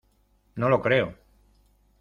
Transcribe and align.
no 0.55 0.67
lo 0.67 0.81
creo. 0.81 1.13